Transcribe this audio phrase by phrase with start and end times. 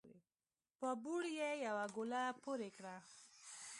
[0.79, 2.95] په بوړ يې يوه ګوله پورې کړه